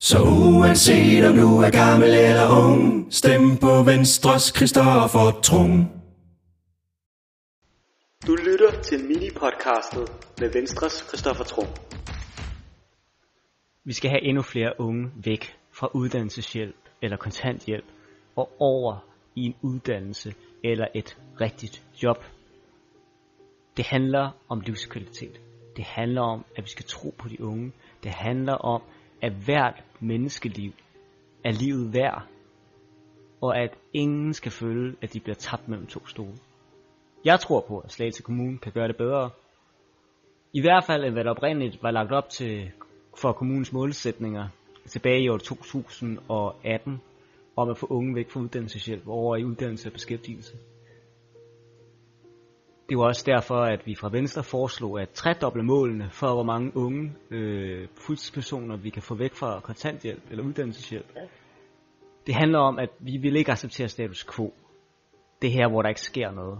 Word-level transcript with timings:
Så 0.00 0.18
uanset 0.22 1.24
om 1.30 1.36
du 1.36 1.48
er 1.66 1.70
gammel 1.70 2.08
eller 2.08 2.46
ung, 2.64 3.12
stem 3.12 3.56
på 3.60 3.82
Venstres 3.82 4.52
Christoffer 4.56 5.40
Trung. 5.42 5.72
Du 8.26 8.34
lytter 8.34 8.82
til 8.82 8.96
mini-podcastet 8.96 10.06
med 10.40 10.52
Venstres 10.52 11.04
Christoffer 11.08 11.44
Trum. 11.44 11.66
Vi 13.84 13.92
skal 13.92 14.10
have 14.10 14.22
endnu 14.22 14.42
flere 14.42 14.72
unge 14.78 15.10
væk 15.24 15.56
fra 15.72 15.90
uddannelseshjælp 15.94 16.76
eller 17.02 17.16
kontanthjælp 17.16 17.86
og 18.36 18.50
over 18.58 19.06
i 19.34 19.46
en 19.46 19.54
uddannelse 19.62 20.34
eller 20.64 20.86
et 20.94 21.18
rigtigt 21.40 21.82
job. 22.02 22.24
Det 23.76 23.86
handler 23.86 24.30
om 24.48 24.60
livskvalitet. 24.60 25.40
Det 25.76 25.84
handler 25.84 26.22
om, 26.22 26.44
at 26.56 26.64
vi 26.64 26.68
skal 26.70 26.84
tro 26.84 27.14
på 27.18 27.28
de 27.28 27.42
unge. 27.42 27.72
Det 28.02 28.10
handler 28.10 28.54
om, 28.54 28.82
at 29.22 29.32
hvert 29.32 29.84
menneskeliv 30.00 30.72
er 31.44 31.52
livet 31.52 31.94
værd, 31.94 32.26
og 33.40 33.58
at 33.58 33.78
ingen 33.92 34.34
skal 34.34 34.52
føle, 34.52 34.96
at 35.02 35.12
de 35.12 35.20
bliver 35.20 35.34
tabt 35.34 35.68
mellem 35.68 35.86
to 35.86 36.06
stole. 36.06 36.34
Jeg 37.24 37.40
tror 37.40 37.64
på, 37.68 37.78
at 37.78 37.92
Slagelse 37.92 38.22
Kommune 38.22 38.58
kan 38.58 38.72
gøre 38.72 38.88
det 38.88 38.96
bedre. 38.96 39.30
I 40.52 40.60
hvert 40.60 40.84
fald, 40.84 41.04
end 41.04 41.12
hvad 41.12 41.24
der 41.24 41.30
oprindeligt 41.30 41.82
var 41.82 41.90
lagt 41.90 42.12
op 42.12 42.28
til 42.28 42.70
for 43.18 43.32
kommunens 43.32 43.72
målsætninger 43.72 44.48
tilbage 44.86 45.22
i 45.22 45.28
år 45.28 45.38
2018, 45.38 47.00
om 47.56 47.70
at 47.70 47.78
få 47.78 47.86
unge 47.86 48.14
væk 48.14 48.30
fra 48.30 48.40
uddannelseshjælp 48.40 49.08
over 49.08 49.36
i 49.36 49.44
uddannelse 49.44 49.88
og 49.88 49.92
beskæftigelse. 49.92 50.56
Det 52.88 52.98
var 52.98 53.04
også 53.04 53.24
derfor, 53.26 53.54
at 53.54 53.86
vi 53.86 53.94
fra 53.94 54.08
Venstre 54.12 54.42
foreslog 54.42 55.00
at 55.00 55.10
tredoble 55.10 55.62
målene 55.62 56.10
for, 56.10 56.34
hvor 56.34 56.42
mange 56.42 56.76
unge 56.76 57.12
øh, 57.30 57.88
fuldtidspersoner 57.94 58.76
vi 58.76 58.90
kan 58.90 59.02
få 59.02 59.14
væk 59.14 59.34
fra 59.34 59.60
kontanthjælp 59.60 60.22
eller 60.30 60.44
uddannelseshjælp. 60.44 61.06
Det 62.26 62.34
handler 62.34 62.58
om, 62.58 62.78
at 62.78 62.88
vi 62.98 63.16
vil 63.16 63.36
ikke 63.36 63.52
acceptere 63.52 63.88
status 63.88 64.26
quo. 64.36 64.54
Det 65.42 65.52
her, 65.52 65.68
hvor 65.68 65.82
der 65.82 65.88
ikke 65.88 66.00
sker 66.00 66.30
noget. 66.30 66.58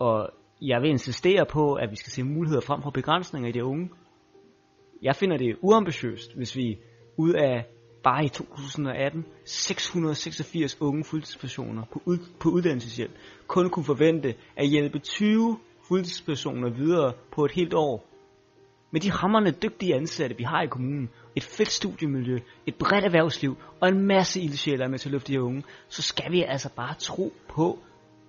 Og 0.00 0.30
jeg 0.62 0.82
vil 0.82 0.90
insistere 0.90 1.46
på, 1.46 1.74
at 1.74 1.90
vi 1.90 1.96
skal 1.96 2.12
se 2.12 2.22
muligheder 2.22 2.60
frem 2.60 2.82
for 2.82 2.90
begrænsninger 2.90 3.48
i 3.48 3.52
de 3.52 3.64
unge. 3.64 3.90
Jeg 5.02 5.16
finder 5.16 5.36
det 5.36 5.56
uambitiøst, 5.60 6.36
hvis 6.36 6.56
vi 6.56 6.78
ud 7.16 7.32
af 7.32 7.66
bare 8.02 8.24
i 8.24 8.28
2018 8.28 9.24
686 9.44 10.80
unge 10.80 11.04
fuldtidspersoner 11.04 11.84
på, 11.92 12.02
ud, 12.04 12.18
på 12.40 12.48
uddannelseshjælp 12.48 13.12
kun 13.46 13.70
kunne 13.70 13.84
forvente 13.84 14.34
at 14.56 14.68
hjælpe 14.68 14.98
20 14.98 15.58
fuldtidspersoner 15.88 16.70
videre 16.70 17.12
på 17.32 17.44
et 17.44 17.52
helt 17.52 17.74
år. 17.74 18.08
Med 18.90 19.00
de 19.00 19.10
hammerne 19.10 19.50
dygtige 19.50 19.94
ansatte, 19.94 20.36
vi 20.36 20.42
har 20.42 20.62
i 20.62 20.66
kommunen, 20.66 21.10
et 21.36 21.44
fedt 21.44 21.70
studiemiljø, 21.70 22.38
et 22.66 22.74
bredt 22.74 23.04
erhvervsliv 23.04 23.56
og 23.80 23.88
en 23.88 24.06
masse 24.06 24.40
ildsjæler 24.40 24.88
med 24.88 24.98
til 24.98 25.08
at 25.08 25.12
løfte 25.12 25.32
de 25.32 25.42
unge, 25.42 25.62
så 25.88 26.02
skal 26.02 26.32
vi 26.32 26.42
altså 26.42 26.68
bare 26.76 26.94
tro 26.98 27.32
på, 27.48 27.78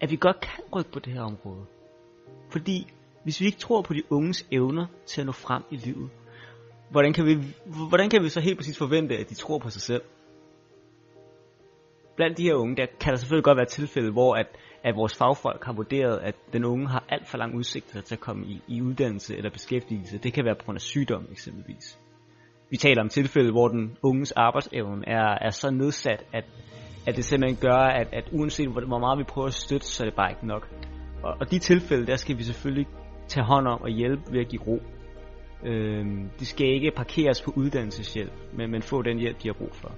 at 0.00 0.10
vi 0.10 0.16
godt 0.16 0.40
kan 0.40 0.64
rykke 0.74 0.90
på 0.90 0.98
det 0.98 1.12
her 1.12 1.22
område. 1.22 1.64
Fordi 2.50 2.86
hvis 3.24 3.40
vi 3.40 3.46
ikke 3.46 3.58
tror 3.58 3.82
på 3.82 3.94
de 3.94 4.02
unges 4.10 4.46
evner 4.50 4.86
til 5.06 5.20
at 5.20 5.26
nå 5.26 5.32
frem 5.32 5.62
i 5.70 5.76
livet, 5.76 6.10
hvordan 6.92 7.12
kan 7.12 7.24
vi, 7.26 7.34
hvordan 7.88 8.10
kan 8.10 8.22
vi 8.22 8.28
så 8.28 8.40
helt 8.40 8.58
præcis 8.58 8.78
forvente, 8.78 9.18
at 9.18 9.28
de 9.28 9.34
tror 9.34 9.58
på 9.58 9.70
sig 9.70 9.82
selv? 9.82 10.02
Blandt 12.16 12.38
de 12.38 12.42
her 12.42 12.54
unge, 12.54 12.76
der 12.76 12.86
kan 13.00 13.10
der 13.12 13.16
selvfølgelig 13.16 13.44
godt 13.44 13.56
være 13.56 13.66
tilfælde, 13.66 14.12
hvor 14.12 14.34
at, 14.34 14.46
at 14.84 14.96
vores 14.96 15.16
fagfolk 15.16 15.64
har 15.64 15.72
vurderet, 15.72 16.18
at 16.18 16.34
den 16.52 16.64
unge 16.64 16.88
har 16.88 17.04
alt 17.08 17.28
for 17.28 17.38
lang 17.38 17.54
udsigt 17.54 17.86
til 18.04 18.14
at 18.14 18.20
komme 18.20 18.46
i, 18.46 18.62
i 18.68 18.82
uddannelse 18.82 19.36
eller 19.36 19.50
beskæftigelse. 19.50 20.18
Det 20.18 20.32
kan 20.32 20.44
være 20.44 20.54
på 20.54 20.64
grund 20.64 20.76
af 20.76 20.80
sygdom 20.80 21.26
eksempelvis. 21.30 21.98
Vi 22.70 22.76
taler 22.76 23.02
om 23.02 23.08
tilfælde, 23.08 23.52
hvor 23.52 23.68
den 23.68 23.96
unges 24.02 24.32
arbejdsevne 24.32 25.08
er, 25.08 25.38
er 25.40 25.50
så 25.50 25.70
nedsat, 25.70 26.24
at, 26.32 26.44
at 27.06 27.16
det 27.16 27.24
simpelthen 27.24 27.58
gør, 27.60 27.82
at, 28.00 28.08
at 28.12 28.24
uanset 28.32 28.68
hvor 28.68 28.98
meget 28.98 29.18
vi 29.18 29.24
prøver 29.24 29.46
at 29.46 29.54
støtte, 29.54 29.86
så 29.86 30.04
er 30.04 30.08
det 30.08 30.16
bare 30.16 30.30
ikke 30.30 30.46
nok. 30.46 30.68
Og, 31.24 31.34
og 31.40 31.50
de 31.50 31.58
tilfælde, 31.58 32.06
der 32.06 32.16
skal 32.16 32.38
vi 32.38 32.42
selvfølgelig 32.42 32.86
tage 33.28 33.44
hånd 33.46 33.66
om 33.66 33.80
og 33.82 33.90
hjælpe 33.90 34.22
ved 34.32 34.40
at 34.40 34.48
give 34.48 34.62
ro. 34.66 34.78
Øh, 35.64 36.06
de 36.38 36.46
skal 36.46 36.66
ikke 36.66 36.90
parkeres 36.96 37.42
på 37.42 37.52
uddannelseshjælp, 37.56 38.32
men, 38.52 38.70
men 38.70 38.82
få 38.82 39.02
den 39.02 39.18
hjælp, 39.18 39.42
de 39.42 39.48
har 39.48 39.54
brug 39.54 39.74
for. 39.74 39.92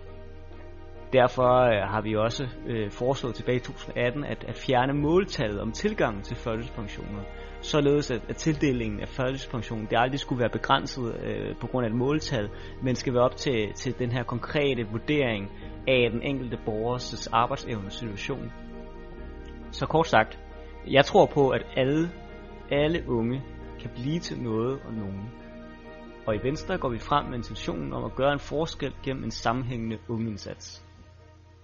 Derfor 1.13 1.51
øh, 1.61 1.89
har 1.93 2.01
vi 2.01 2.17
også 2.17 2.49
øh, 2.67 2.91
foreslået 2.91 3.35
tilbage 3.35 3.57
i 3.57 3.61
2018 3.61 4.25
at, 4.25 4.45
at 4.49 4.57
fjerne 4.57 4.93
måltallet 4.93 5.61
om 5.61 5.73
tilgangen 5.73 6.23
til 6.23 6.37
førtidspensioner, 6.37 7.23
således 7.61 8.11
at, 8.11 8.21
at 8.29 8.37
tildelingen 8.37 9.01
af 9.01 9.09
førtidspension 9.09 9.87
det 9.91 9.97
aldrig 9.97 10.21
skulle 10.21 10.41
være 10.41 10.49
begrænset 10.49 11.17
øh, 11.25 11.57
på 11.61 11.67
grund 11.67 11.87
af 11.87 11.91
et 11.91 11.97
måltal, 11.97 12.49
men 12.83 12.95
skal 12.95 13.15
være 13.15 13.23
op 13.23 13.37
til, 13.37 13.73
til 13.75 13.99
den 13.99 14.13
her 14.13 14.23
konkrete 14.23 14.87
vurdering 14.91 15.51
af 15.89 16.11
den 16.11 16.23
enkelte 16.23 16.59
borgers 16.65 17.27
arbejdsevne 17.27 17.91
situation. 17.91 18.53
Så 19.71 19.87
kort 19.87 20.07
sagt, 20.07 20.39
jeg 20.87 21.05
tror 21.05 21.27
på, 21.27 21.49
at 21.49 21.63
alle, 21.77 22.11
alle 22.71 23.05
unge 23.09 23.43
kan 23.81 23.91
blive 23.95 24.19
til 24.19 24.39
noget 24.43 24.81
og 24.87 24.93
nogen. 24.95 25.44
Og 26.27 26.35
i 26.35 26.39
Venstre 26.43 26.79
går 26.79 26.89
vi 26.89 26.99
frem 26.99 27.25
med 27.25 27.35
intentionen 27.35 27.93
om 27.93 28.05
at 28.05 28.15
gøre 28.15 28.33
en 28.33 28.39
forskel 28.39 28.95
gennem 29.03 29.25
en 29.25 29.31
sammenhængende 29.31 29.99
ungeindsats. 30.09 30.85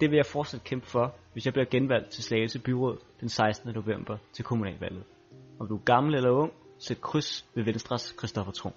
Det 0.01 0.11
vil 0.11 0.17
jeg 0.17 0.27
fortsat 0.27 0.65
kæmpe 0.65 0.87
for, 0.87 1.15
hvis 1.33 1.45
jeg 1.47 1.53
bliver 1.53 1.67
genvalgt 1.71 2.11
til 2.11 2.25
Slagelse 2.25 2.59
Byråd 2.59 2.99
den 3.21 3.29
16. 3.29 3.73
november 3.75 4.17
til 4.33 4.45
kommunalvalget. 4.45 5.05
Om 5.61 5.69
du 5.69 5.77
er 5.77 5.85
gammel 5.85 6.15
eller 6.15 6.31
ung, 6.31 6.53
sæt 6.79 7.01
kryds 7.01 7.47
ved 7.55 7.65
Venstres 7.65 8.15
Christoffer 8.19 8.53
Trum. 8.53 8.73